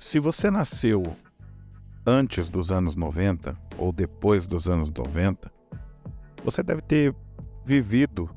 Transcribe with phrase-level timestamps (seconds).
[0.00, 1.02] Se você nasceu
[2.06, 5.52] antes dos anos 90 ou depois dos anos 90,
[6.42, 7.14] você deve ter
[7.62, 8.34] vivido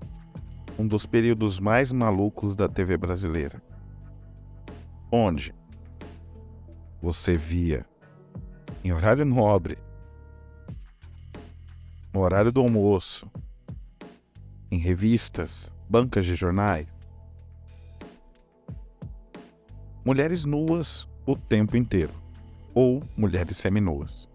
[0.78, 3.64] um dos períodos mais malucos da TV brasileira.
[5.10, 5.56] Onde
[7.02, 7.86] você via
[8.84, 9.78] em horário nobre,
[12.14, 13.26] no horário do almoço,
[14.70, 16.90] em revistas, bancas de jornais,
[20.04, 22.14] mulheres nuas o tempo inteiro,
[22.74, 24.30] ou mulheres seminuas.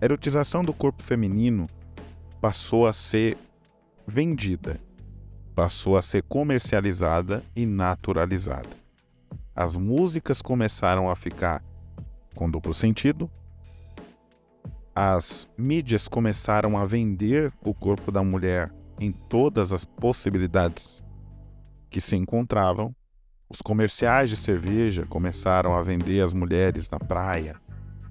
[0.00, 1.68] A erotização do corpo feminino
[2.40, 3.36] passou a ser
[4.06, 4.80] vendida,
[5.54, 8.68] passou a ser comercializada e naturalizada.
[9.54, 11.62] As músicas começaram a ficar
[12.34, 13.30] com duplo sentido,
[14.94, 21.02] as mídias começaram a vender o corpo da mulher em todas as possibilidades
[21.90, 22.94] que se encontravam
[23.48, 27.56] os comerciais de cerveja começaram a vender as mulheres na praia,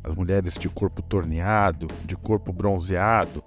[0.04, 3.44] as mulheres de corpo torneado, de corpo bronzeado,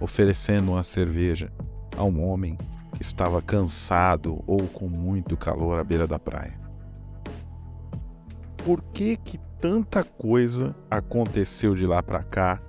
[0.00, 1.52] oferecendo uma cerveja
[1.96, 2.56] a um homem
[2.94, 6.58] que estava cansado ou com muito calor à beira da praia.
[8.64, 12.60] Por que que tanta coisa aconteceu de lá para cá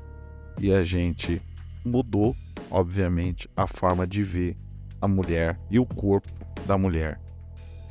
[0.59, 1.41] e a gente
[1.83, 2.35] mudou,
[2.69, 4.55] obviamente, a forma de ver
[5.01, 6.29] a mulher e o corpo
[6.67, 7.19] da mulher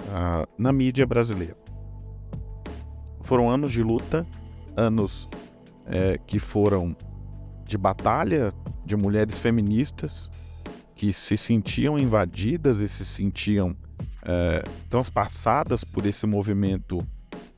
[0.09, 1.57] uh, na mídia brasileira.
[3.23, 4.27] Foram anos de luta,
[4.77, 5.29] anos
[5.87, 6.97] é, que foram
[7.65, 8.53] de batalha
[8.85, 10.31] de mulheres feministas
[10.95, 13.77] que se sentiam invadidas e se sentiam
[14.23, 17.07] é, transpassadas por esse movimento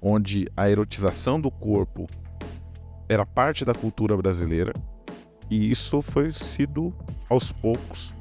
[0.01, 2.07] onde a erotização do corpo
[3.09, 4.73] era parte da cultura brasileira
[5.49, 6.95] e isso foi sido
[7.29, 8.15] aos poucos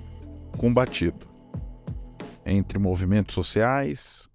[0.58, 1.29] combatido
[2.52, 4.30] entre movimentos sociais,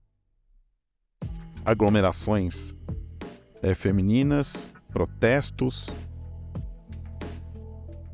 [1.65, 2.75] aglomerações
[3.63, 5.95] é, femininas, protestos,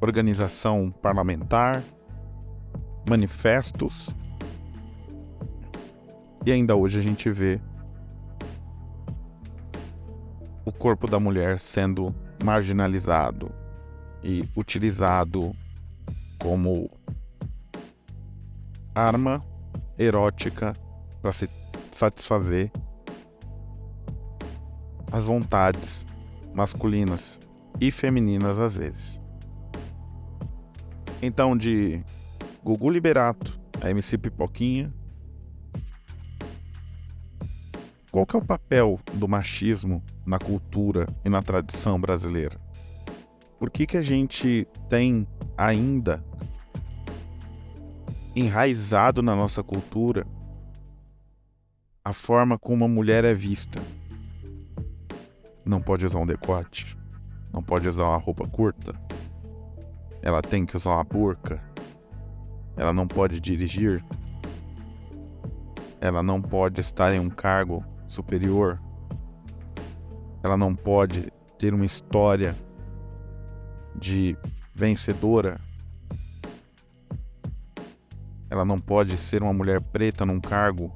[0.01, 1.83] organização parlamentar,
[3.09, 4.09] manifestos.
[6.47, 7.61] E ainda hoje a gente vê
[10.65, 13.53] o corpo da mulher sendo marginalizado
[14.23, 15.55] e utilizado
[16.39, 16.91] como
[18.95, 19.45] arma
[20.03, 20.73] erótica
[21.21, 21.49] para se
[21.93, 22.71] satisfazer
[25.13, 26.07] as vontades
[26.55, 27.41] masculinas
[27.81, 29.21] e femininas às vezes.
[31.21, 32.03] Então, de
[32.65, 34.93] Gugu Liberato a MC Pipoquinha,
[38.11, 42.59] qual que é o papel do machismo na cultura e na tradição brasileira?
[43.59, 46.25] Por que, que a gente tem ainda
[48.35, 50.27] enraizado na nossa cultura
[52.05, 53.81] a forma como a mulher é vista.
[55.65, 56.97] Não pode usar um decote,
[57.53, 58.95] não pode usar uma roupa curta,
[60.23, 61.63] ela tem que usar uma burca,
[62.77, 64.05] ela não pode dirigir,
[66.01, 68.81] ela não pode estar em um cargo superior,
[70.43, 72.57] ela não pode ter uma história
[73.95, 74.37] de
[74.75, 75.61] vencedora
[78.51, 80.93] ela não pode ser uma mulher preta num cargo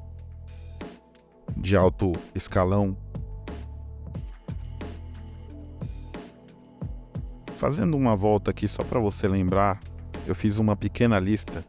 [1.56, 2.96] de alto escalão.
[7.54, 9.78] Fazendo uma volta aqui só para você lembrar,
[10.26, 11.64] eu fiz uma pequena lista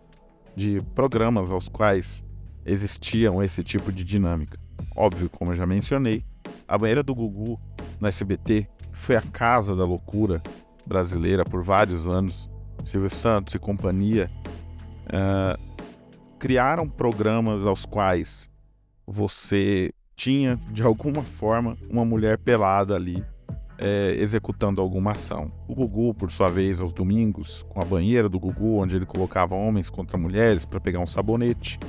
[0.55, 2.25] de programas aos quais
[2.65, 4.59] existiam esse tipo de dinâmica.
[4.95, 6.25] Óbvio, como eu já mencionei,
[6.67, 7.59] a banheira do Gugu
[7.99, 10.41] no SBT foi a casa da loucura
[10.85, 12.49] brasileira por vários anos.
[12.83, 14.29] Silvio Santos e companhia
[15.07, 15.74] uh,
[16.45, 18.51] criaram programas aos quais
[19.07, 23.25] você tinha, de alguma forma, uma mulher pelada ali
[23.79, 25.51] é, executando alguma ação.
[25.67, 29.55] O Gugu, por sua vez, aos domingos, com a banheira do Gugu, onde ele colocava
[29.55, 31.79] homens contra mulheres para pegar um sabonete,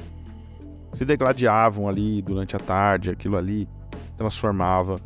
[0.91, 3.69] se degladiavam ali durante a tarde, aquilo ali
[4.17, 4.99] transformava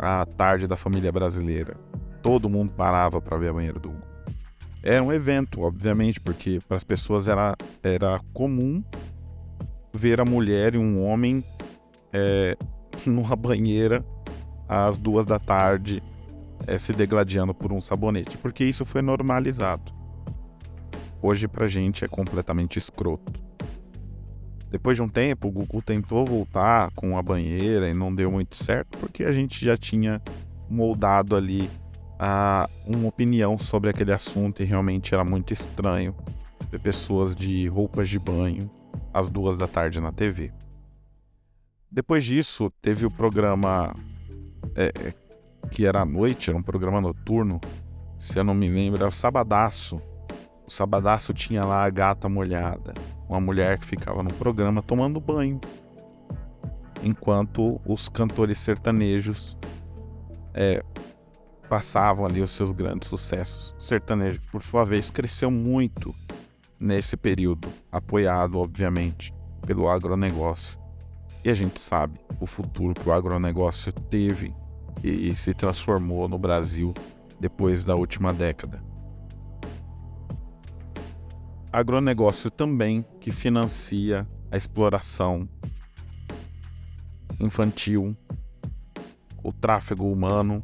[0.00, 1.76] a tarde da família brasileira.
[2.24, 4.09] Todo mundo parava para ver a banheira do Gugu.
[4.82, 8.82] Era um evento, obviamente, porque para as pessoas era, era comum
[9.92, 11.44] ver a mulher e um homem
[12.12, 12.56] é,
[13.04, 14.04] numa banheira
[14.68, 16.02] às duas da tarde
[16.66, 19.92] é, se degladiando por um sabonete, porque isso foi normalizado.
[21.22, 23.40] Hoje pra gente é completamente escroto.
[24.70, 28.56] Depois de um tempo, o Gugu tentou voltar com a banheira e não deu muito
[28.56, 30.22] certo, porque a gente já tinha
[30.68, 31.68] moldado ali
[32.86, 36.14] uma opinião sobre aquele assunto e realmente era muito estranho
[36.70, 38.70] ver pessoas de roupas de banho
[39.12, 40.52] às duas da tarde na TV.
[41.90, 43.94] Depois disso, teve o programa
[44.76, 45.14] é,
[45.70, 47.60] que era à noite, era um programa noturno,
[48.18, 50.00] se eu não me lembro, era o Sabadaço.
[50.66, 52.94] O Sabadaço tinha lá a gata molhada,
[53.28, 55.60] uma mulher que ficava no programa tomando banho,
[57.02, 59.56] enquanto os cantores sertanejos
[60.54, 60.84] é,
[61.70, 63.72] passavam ali os seus grandes sucessos.
[63.78, 66.12] O sertanejo, por sua vez, cresceu muito
[66.80, 69.32] nesse período, apoiado, obviamente,
[69.64, 70.76] pelo agronegócio.
[71.44, 74.52] E a gente sabe o futuro que o agronegócio teve
[75.04, 76.92] e, se transformou no Brasil
[77.38, 78.82] depois da última década.
[81.72, 85.48] Agronegócio também que financia a exploração
[87.38, 88.16] infantil,
[89.42, 90.62] o tráfego humano,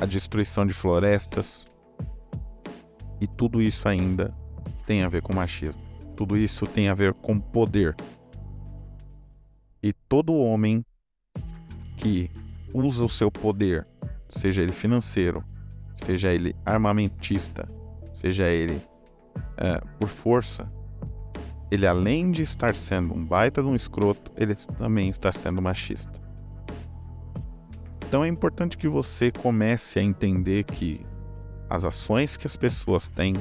[0.00, 1.66] a destruição de florestas.
[3.20, 4.34] E tudo isso ainda
[4.86, 5.80] tem a ver com machismo.
[6.16, 7.94] Tudo isso tem a ver com poder.
[9.82, 10.84] E todo homem
[11.96, 12.30] que
[12.72, 13.86] usa o seu poder,
[14.28, 15.44] seja ele financeiro,
[15.94, 17.68] seja ele armamentista,
[18.12, 18.80] seja ele
[19.56, 20.70] é, por força,
[21.70, 26.25] ele além de estar sendo um baita de um escroto, ele também está sendo machista.
[28.06, 31.04] Então é importante que você comece a entender que
[31.68, 33.34] as ações que as pessoas têm,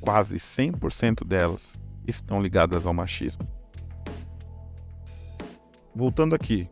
[0.00, 3.46] quase 100% delas, estão ligadas ao machismo.
[5.94, 6.66] Voltando aqui,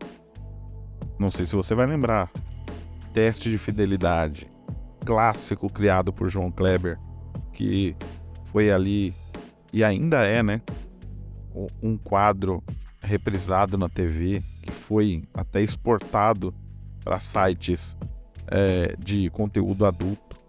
[1.18, 2.30] não sei se você vai lembrar.
[3.12, 4.50] Teste de fidelidade,
[5.04, 6.98] clássico criado por João Kleber,
[7.52, 7.94] que
[8.46, 9.14] foi ali
[9.70, 10.62] e ainda é, né?
[11.82, 12.64] Um quadro
[13.02, 16.54] reprisado na TV que foi até exportado
[17.02, 17.96] para sites
[18.46, 20.40] é, de conteúdo adulto.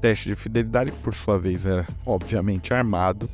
[0.00, 3.30] Teste de fidelidade, que por sua vez era obviamente armado,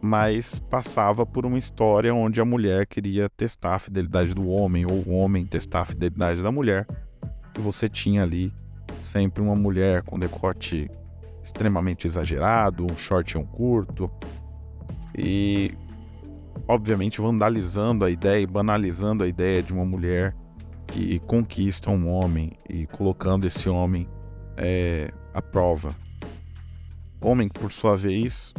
[0.00, 5.02] mas passava por uma história onde a mulher queria testar a fidelidade do homem, ou
[5.06, 6.86] o homem testar a fidelidade da mulher.
[7.58, 8.52] E você tinha ali
[8.98, 10.90] sempre uma mulher com decote
[11.42, 14.10] extremamente exagerado, um short um curto.
[15.16, 15.74] E
[16.66, 20.34] obviamente vandalizando a ideia e banalizando a ideia de uma mulher
[20.90, 24.08] que conquista um homem e colocando esse homem
[24.56, 25.94] é, à prova.
[27.20, 28.52] Homem por sua vez,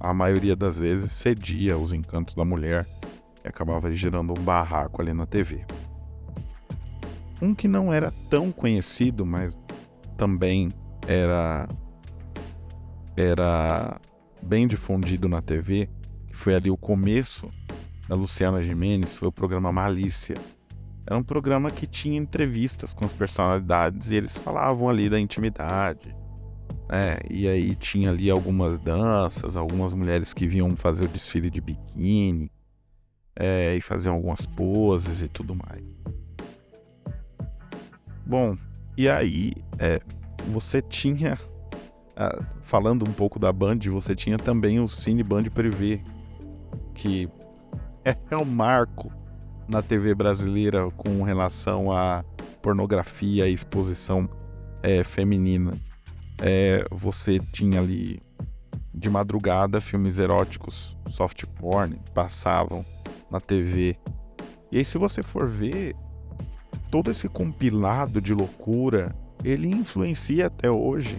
[0.00, 2.86] a maioria das vezes cedia aos encantos da mulher
[3.44, 5.64] e acabava gerando um barraco ali na TV.
[7.42, 9.58] Um que não era tão conhecido, mas
[10.16, 10.70] também
[11.06, 11.68] era
[13.16, 14.00] era
[14.42, 15.88] bem difundido na TV,
[16.26, 17.48] que foi ali o começo
[18.08, 20.36] da Luciana Gimenez, foi o programa Malícia.
[21.06, 26.14] Era um programa que tinha entrevistas com as personalidades e eles falavam ali da intimidade,
[26.88, 31.60] é, e aí tinha ali algumas danças, algumas mulheres que vinham fazer o desfile de
[31.60, 32.50] biquíni
[33.34, 35.82] é, e faziam algumas poses e tudo mais.
[38.26, 38.56] Bom,
[38.96, 40.00] e aí é,
[40.48, 41.38] você tinha,
[42.62, 46.02] falando um pouco da Band, você tinha também o Cine Band Privé,
[46.94, 47.28] que
[48.04, 49.10] é um marco
[49.68, 52.24] na TV brasileira com relação à
[52.62, 54.28] pornografia e exposição
[54.82, 55.78] é, feminina
[56.40, 58.20] é, você tinha ali
[58.92, 62.84] de madrugada filmes eróticos, soft porn, passavam
[63.30, 63.96] na TV.
[64.70, 65.94] E aí, se você for ver,
[66.90, 71.16] todo esse compilado de loucura, ele influencia até hoje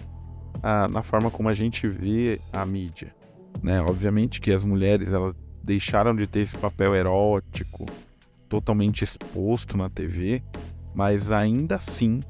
[0.62, 3.14] a, na forma como a gente vê a mídia.
[3.62, 3.80] Né?
[3.80, 7.84] Obviamente que as mulheres elas deixaram de ter esse papel erótico
[8.48, 10.42] totalmente exposto na TV,
[10.94, 12.20] mas ainda assim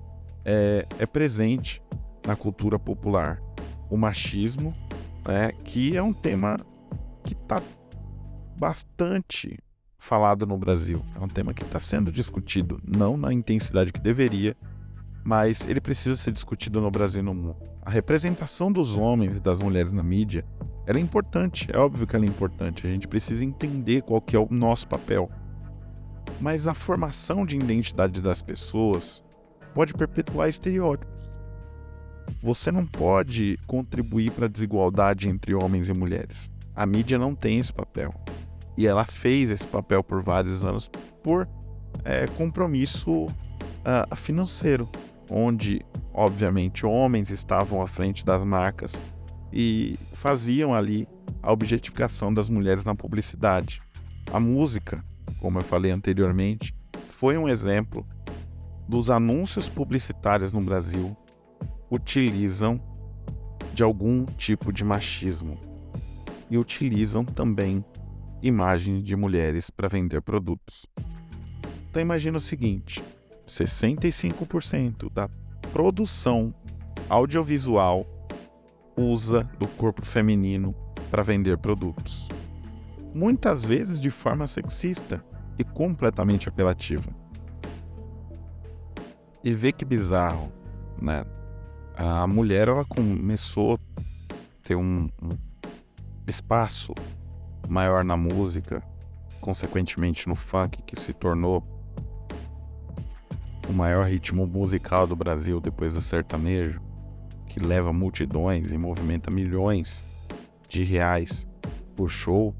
[0.44, 1.82] é, é presente
[2.26, 3.40] na cultura popular
[3.88, 4.74] o machismo,
[5.26, 6.56] né, que é um tema
[7.22, 7.62] que está
[8.58, 9.58] bastante
[9.98, 11.02] falado no Brasil.
[11.14, 14.56] É um tema que está sendo discutido, não na intensidade que deveria,
[15.24, 17.56] mas ele precisa ser discutido no Brasil e no mundo.
[17.82, 20.44] A representação dos homens e das mulheres na mídia
[20.86, 22.86] ela é importante, é óbvio que ela é importante.
[22.86, 25.28] A gente precisa entender qual que é o nosso papel.
[26.40, 29.22] Mas a formação de identidade das pessoas
[29.74, 31.14] pode perpetuar estereótipos.
[32.42, 36.50] Você não pode contribuir para a desigualdade entre homens e mulheres.
[36.74, 38.14] A mídia não tem esse papel.
[38.76, 40.90] E ela fez esse papel por vários anos
[41.22, 41.48] por
[42.04, 43.26] é, compromisso
[43.86, 44.88] uh, financeiro,
[45.30, 49.00] onde, obviamente, homens estavam à frente das marcas
[49.52, 51.08] e faziam ali
[51.42, 53.80] a objetificação das mulheres na publicidade.
[54.32, 55.02] A música,
[55.40, 56.74] como eu falei anteriormente,
[57.08, 58.06] foi um exemplo
[58.88, 61.16] dos anúncios publicitários no Brasil
[61.90, 62.80] utilizam
[63.72, 65.58] de algum tipo de machismo
[66.50, 67.84] e utilizam também
[68.42, 70.86] imagens de mulheres para vender produtos.
[71.90, 73.02] Então imagina o seguinte:
[73.46, 75.28] 65% da
[75.72, 76.54] produção
[77.08, 78.06] audiovisual
[78.96, 80.74] usa do corpo feminino
[81.10, 82.28] para vender produtos.
[83.16, 85.24] Muitas vezes de forma sexista
[85.58, 87.10] e completamente apelativa.
[89.42, 90.52] E vê que bizarro,
[91.00, 91.24] né?
[91.96, 93.78] A mulher ela começou a
[94.62, 95.30] ter um, um
[96.26, 96.92] espaço
[97.66, 98.82] maior na música,
[99.40, 101.66] consequentemente no funk, que se tornou
[103.66, 106.82] o maior ritmo musical do Brasil depois do sertanejo,
[107.46, 110.04] que leva multidões e movimenta milhões
[110.68, 111.48] de reais
[111.96, 112.54] por show,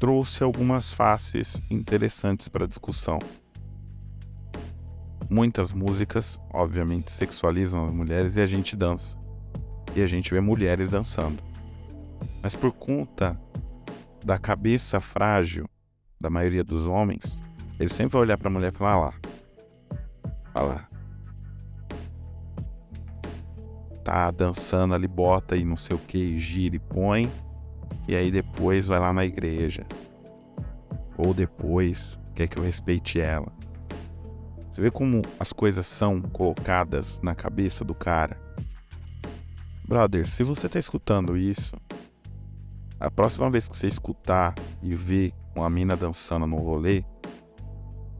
[0.00, 3.18] trouxe algumas faces interessantes para discussão.
[5.28, 9.18] Muitas músicas, obviamente, sexualizam as mulheres e a gente dança.
[9.94, 11.42] E a gente vê mulheres dançando.
[12.42, 13.38] Mas por conta
[14.24, 15.68] da cabeça frágil
[16.18, 17.38] da maioria dos homens,
[17.78, 19.14] ele sempre vai olhar para a mulher e falar: ah lá,
[20.54, 20.88] olha lá.
[24.02, 27.30] Tá dançando ali, bota e não sei o que, gira e põe.
[28.10, 29.86] E aí depois vai lá na igreja.
[31.16, 33.52] Ou depois quer que eu respeite ela.
[34.68, 38.36] Você vê como as coisas são colocadas na cabeça do cara.
[39.86, 41.76] Brother, se você tá escutando isso,
[42.98, 47.04] a próxima vez que você escutar e ver uma mina dançando no rolê,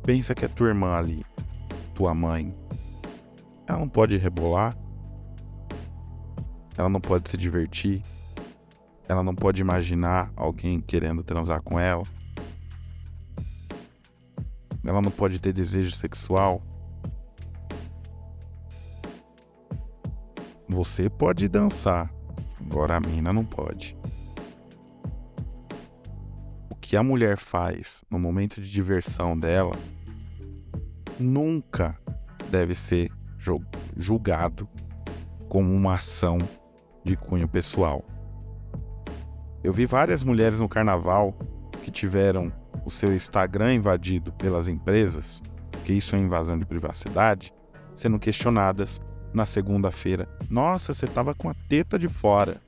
[0.04, 1.26] pensa que é tua irmã ali
[2.00, 2.54] tua mãe,
[3.66, 4.74] ela não pode rebolar,
[6.78, 8.02] ela não pode se divertir,
[9.10, 12.04] ela não pode imaginar alguém querendo transar com ela,
[14.84, 16.62] ela não pode ter desejo sexual.
[20.68, 22.08] Você pode dançar,
[22.60, 23.98] agora a mina não pode.
[26.70, 29.74] O que a mulher faz no momento de diversão dela
[31.18, 31.98] nunca
[32.48, 33.10] deve ser
[33.96, 34.68] julgado
[35.48, 36.38] como uma ação
[37.02, 38.04] de cunho pessoal.
[39.62, 41.36] Eu vi várias mulheres no carnaval
[41.82, 42.52] que tiveram
[42.84, 45.42] o seu Instagram invadido pelas empresas,
[45.84, 47.52] que isso é invasão de privacidade,
[47.94, 49.00] sendo questionadas
[49.32, 50.28] na segunda-feira.
[50.48, 52.60] Nossa, você tava com a teta de fora.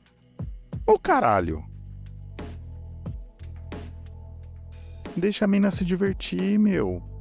[0.86, 1.64] Ô caralho!
[5.16, 7.12] Deixa a mina se divertir, meu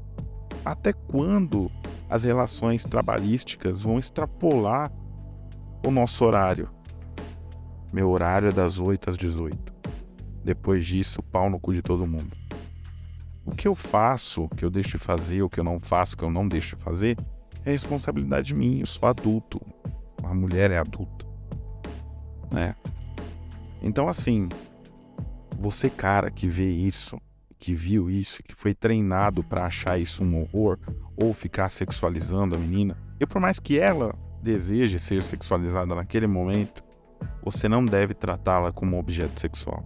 [0.63, 1.71] até quando
[2.09, 4.91] as relações trabalhísticas vão extrapolar
[5.85, 6.69] o nosso horário?
[7.91, 9.73] Meu horário é das 8 às 18.
[10.43, 12.35] Depois disso, pau no cu de todo mundo.
[13.45, 16.23] O que eu faço, que eu deixo de fazer, o que eu não faço, que
[16.23, 17.17] eu não deixo de fazer,
[17.65, 18.81] é responsabilidade minha.
[18.81, 19.59] Eu sou adulto.
[20.23, 21.25] A mulher é adulta.
[22.51, 22.75] Né?
[23.81, 24.47] Então, assim,
[25.59, 27.19] você, cara, que vê isso,
[27.59, 30.79] que viu isso, que foi treinado para achar isso um horror
[31.15, 36.83] ou ficar sexualizando a menina, e por mais que ela deseje ser sexualizada naquele momento,
[37.43, 39.85] você não deve tratá-la como objeto sexual.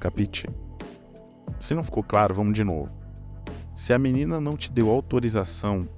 [0.00, 0.48] Capite?
[1.60, 2.90] Se não ficou claro, vamos de novo.
[3.74, 5.88] Se a menina não te deu autorização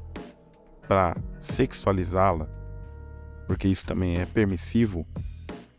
[0.87, 2.49] para sexualizá-la,
[3.47, 5.07] porque isso também é permissivo,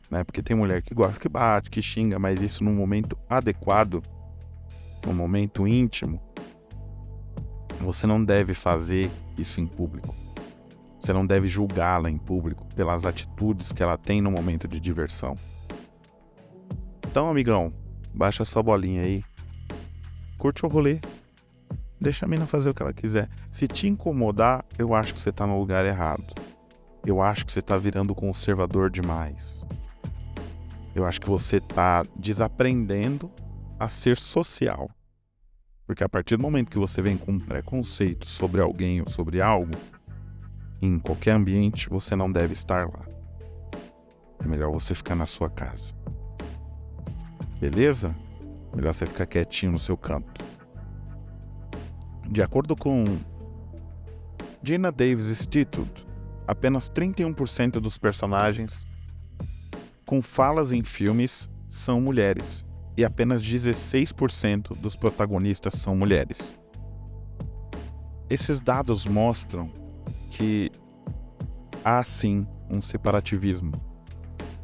[0.09, 0.23] né?
[0.23, 4.03] Porque tem mulher que gosta que bate, que xinga, mas isso num momento adequado
[5.05, 6.21] no momento íntimo,
[7.79, 10.13] você não deve fazer isso em público.
[10.99, 15.37] Você não deve julgá-la em público pelas atitudes que ela tem no momento de diversão.
[17.07, 17.73] Então, amigão,
[18.13, 19.23] baixa sua bolinha aí.
[20.37, 20.99] Curte o rolê.
[21.99, 23.29] Deixa a mina fazer o que ela quiser.
[23.49, 26.33] Se te incomodar, eu acho que você tá no lugar errado.
[27.05, 29.65] Eu acho que você tá virando conservador demais.
[30.93, 33.31] Eu acho que você tá desaprendendo
[33.79, 34.89] a ser social.
[35.85, 39.41] Porque a partir do momento que você vem com um preconceito sobre alguém ou sobre
[39.41, 39.71] algo,
[40.81, 43.05] em qualquer ambiente, você não deve estar lá.
[44.39, 45.93] É melhor você ficar na sua casa.
[47.59, 48.15] Beleza?
[48.75, 50.45] Melhor você ficar quietinho no seu canto.
[52.29, 53.05] De acordo com
[54.61, 56.05] Gina Davis Institute,
[56.45, 58.85] apenas 31% dos personagens
[60.05, 62.65] com falas em filmes são mulheres
[62.95, 66.55] e apenas 16% dos protagonistas são mulheres.
[68.29, 69.71] Esses dados mostram
[70.29, 70.71] que
[71.83, 73.71] há sim um separativismo,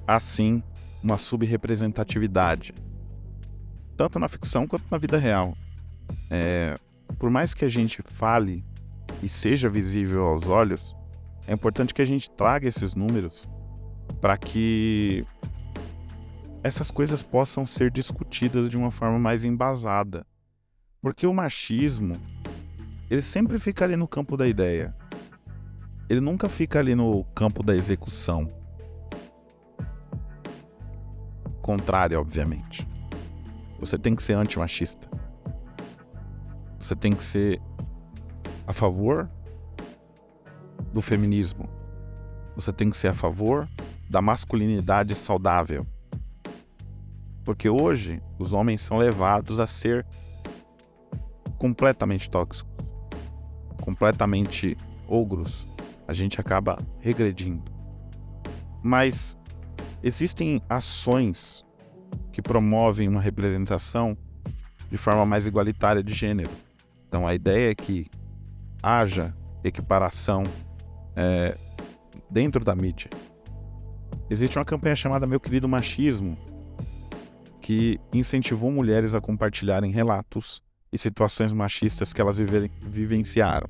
[0.08, 0.62] há sim
[1.01, 2.74] uma subrepresentatividade,
[3.96, 5.55] tanto na ficção quanto na vida real.
[6.29, 6.75] É,
[7.17, 8.63] por mais que a gente fale
[9.22, 10.96] e seja visível aos olhos,
[11.48, 13.48] é importante que a gente traga esses números
[14.20, 15.25] para que
[16.63, 20.25] essas coisas possam ser discutidas de uma forma mais embasada.
[21.01, 22.17] Porque o machismo,
[23.10, 24.96] ele sempre fica ali no campo da ideia.
[26.10, 28.52] Ele nunca fica ali no campo da execução.
[31.62, 32.88] Contrário, obviamente.
[33.80, 35.10] Você tem que ser antimachista.
[36.80, 37.62] Você tem que ser
[38.68, 39.30] a favor
[40.94, 41.70] do feminismo.
[42.56, 43.68] Você tem que ser a favor
[44.10, 45.88] da masculinidade saudável.
[47.44, 50.06] Porque hoje os homens são levados a ser
[51.58, 52.72] completamente tóxicos,
[53.82, 55.68] completamente ogros.
[56.13, 57.63] A gente acaba regredindo.
[58.84, 59.36] Mas
[60.03, 61.65] existem ações
[62.32, 64.15] que promovem uma representação
[64.91, 66.51] de forma mais igualitária de gênero.
[67.08, 68.12] Então a ideia é que
[68.84, 70.43] haja equiparação
[71.15, 71.58] é,
[72.29, 73.10] dentro da mídia.
[74.29, 76.38] Existe uma campanha chamada Meu Querido Machismo,
[77.60, 83.67] que incentivou mulheres a compartilharem relatos e situações machistas que elas vivenciaram.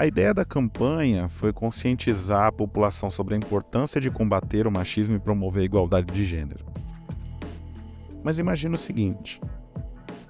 [0.00, 5.14] A ideia da campanha foi conscientizar a população sobre a importância de combater o machismo
[5.14, 6.64] e promover a igualdade de gênero.
[8.24, 9.38] Mas imagina o seguinte: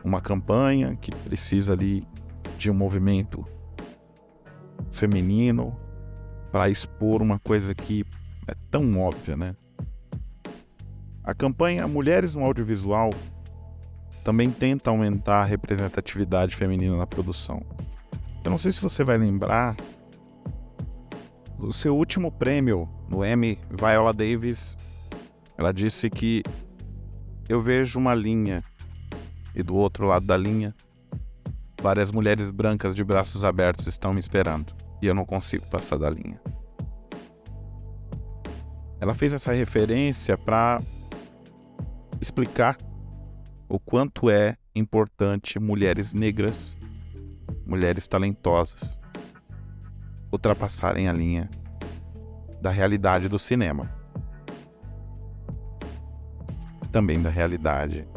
[0.02, 2.02] uma campanha que precisa ali
[2.58, 3.46] de um movimento
[4.90, 5.78] feminino
[6.50, 8.04] para expor uma coisa que
[8.48, 9.54] é tão óbvia, né?
[11.22, 13.10] A campanha Mulheres no Audiovisual
[14.24, 17.64] também tenta aumentar a representatividade feminina na produção.
[18.44, 19.76] Eu não sei se você vai lembrar,
[21.58, 24.78] o seu último prêmio no Emmy, Viola Davis,
[25.58, 26.42] ela disse que
[27.48, 28.64] eu vejo uma linha
[29.54, 30.74] e do outro lado da linha,
[31.82, 36.08] várias mulheres brancas de braços abertos estão me esperando e eu não consigo passar da
[36.08, 36.40] linha.
[39.00, 40.80] Ela fez essa referência para
[42.20, 42.76] explicar
[43.68, 46.76] o quanto é importante mulheres negras,
[47.70, 48.98] mulheres talentosas,
[50.32, 51.48] ultrapassarem a linha
[52.60, 53.88] da realidade do cinema.
[56.90, 58.08] Também da realidade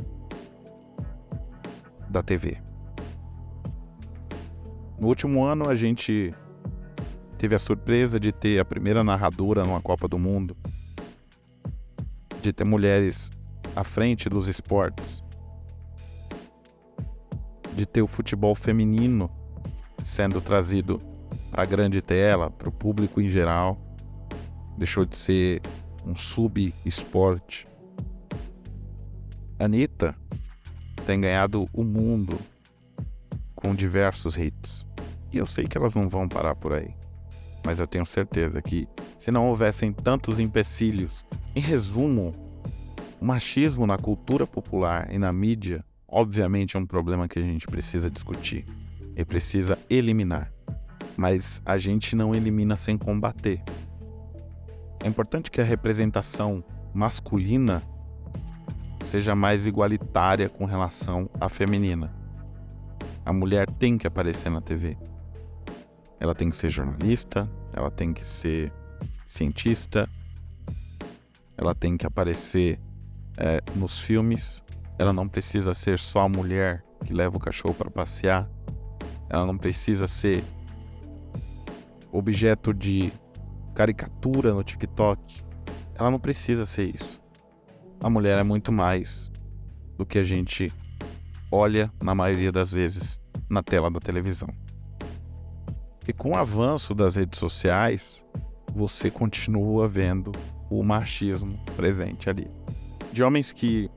[2.09, 2.57] da TV.
[4.99, 6.33] No último ano, a gente
[7.37, 10.57] teve a surpresa de ter a primeira narradora numa Copa do Mundo,
[12.41, 13.29] de ter mulheres
[13.75, 15.23] à frente dos esportes,
[17.75, 19.29] de ter o futebol feminino
[20.03, 21.01] sendo trazido
[21.49, 23.77] para a grande tela, para o público em geral.
[24.77, 25.61] Deixou de ser
[26.05, 27.67] um sub-esporte.
[29.59, 30.15] Anitta
[31.05, 32.39] tem ganhado o mundo
[33.55, 34.87] com diversos hits.
[35.31, 36.95] E eu sei que elas não vão parar por aí.
[37.65, 38.87] Mas eu tenho certeza que,
[39.17, 42.35] se não houvessem tantos empecilhos, em resumo,
[43.21, 47.65] o machismo na cultura popular e na mídia, obviamente, é um problema que a gente
[47.67, 48.65] precisa discutir
[49.15, 50.51] e precisa eliminar.
[51.15, 53.61] Mas a gente não elimina sem combater.
[55.03, 57.83] É importante que a representação masculina
[59.03, 62.13] seja mais igualitária com relação à feminina.
[63.25, 64.97] A mulher tem que aparecer na TV.
[66.19, 68.71] Ela tem que ser jornalista, ela tem que ser
[69.25, 70.09] cientista,
[71.57, 72.79] ela tem que aparecer
[73.37, 74.63] é, nos filmes.
[74.97, 78.49] Ela não precisa ser só a mulher que leva o cachorro para passear.
[79.33, 80.43] Ela não precisa ser
[82.11, 83.11] objeto de
[83.75, 85.43] caricatura no TikTok.
[85.95, 87.23] Ela não precisa ser isso
[88.03, 89.31] a mulher é muito mais
[89.97, 90.73] do que a gente
[91.49, 94.49] olha, na maioria das vezes, na tela da televisão.
[96.05, 98.25] E com o avanço das redes sociais,
[98.75, 100.33] você continua vendo
[100.69, 102.51] o machismo presente ali.
[103.13, 103.89] De homens que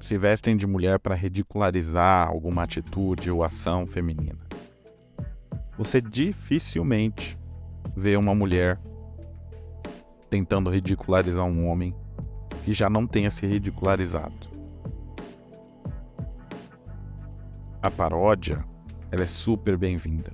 [0.00, 4.38] se vestem de mulher para ridicularizar alguma atitude ou ação feminina.
[5.76, 7.38] Você dificilmente
[7.96, 8.78] vê uma mulher
[10.30, 11.94] tentando ridicularizar um homem
[12.64, 14.48] que já não tenha se ridicularizado.
[17.82, 18.64] A paródia,
[19.10, 20.32] ela é super bem-vinda.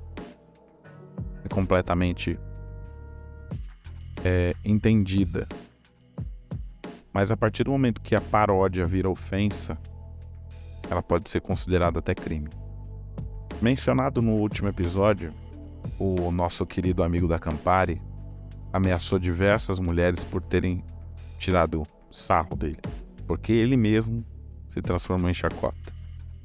[1.45, 2.39] É completamente
[4.25, 5.49] é, entendida.
[7.13, 9.79] Mas a partir do momento que a paródia vira ofensa,
[10.89, 12.49] ela pode ser considerada até crime.
[13.61, 15.33] Mencionado no último episódio,
[15.99, 18.01] o nosso querido amigo da Campari
[18.73, 20.85] ameaçou diversas mulheres por terem
[21.39, 22.81] tirado sarro dele,
[23.27, 24.25] porque ele mesmo
[24.69, 25.93] se transformou em chacota.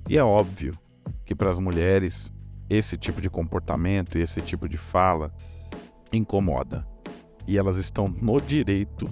[0.10, 0.78] E é óbvio
[1.26, 2.34] que para as mulheres
[2.70, 5.34] esse tipo de comportamento e esse tipo de fala
[6.12, 6.86] incomoda.
[7.48, 9.08] E elas estão no direito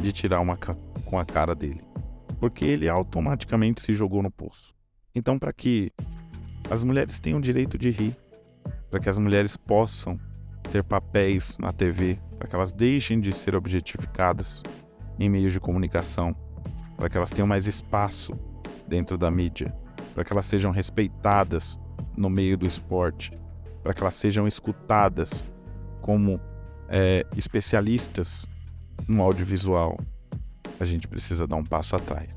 [0.00, 0.56] de tirar uma
[1.04, 1.82] com a cara dele,
[2.38, 4.74] porque ele automaticamente se jogou no poço.
[5.14, 5.92] Então, para que
[6.70, 8.16] as mulheres o direito de rir,
[8.90, 10.18] para que as mulheres possam
[10.70, 14.62] ter papéis na TV, para que elas deixem de ser objetificadas
[15.18, 16.34] em meios de comunicação,
[16.96, 18.38] para que elas tenham mais espaço
[18.86, 19.74] dentro da mídia,
[20.14, 21.78] para que elas sejam respeitadas
[22.16, 23.32] no meio do esporte,
[23.82, 25.44] para que elas sejam escutadas
[26.00, 26.40] como
[26.88, 28.46] é, especialistas
[29.06, 29.98] no audiovisual,
[30.80, 32.30] a gente precisa dar um passo atrás.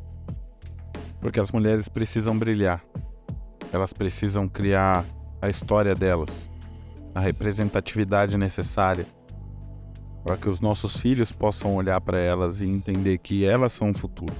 [1.19, 2.84] Porque as mulheres precisam brilhar,
[3.71, 5.06] elas precisam criar
[5.41, 6.52] a história delas,
[7.13, 9.06] a representatividade necessária
[10.24, 13.97] para que os nossos filhos possam olhar para elas e entender que elas são o
[13.97, 14.36] futuro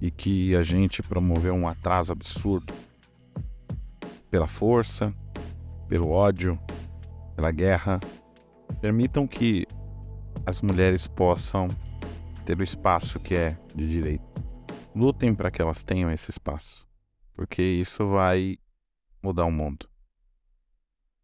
[0.00, 2.72] e que a gente promoveu um atraso absurdo
[4.30, 5.12] pela força,
[5.88, 6.58] pelo ódio,
[7.36, 8.00] pela guerra.
[8.80, 9.66] Permitam que
[10.44, 11.68] as mulheres possam
[12.44, 14.24] ter o espaço que é de direito.
[14.94, 16.86] Lutem para que elas tenham esse espaço,
[17.34, 18.58] porque isso vai
[19.22, 19.91] mudar o mundo.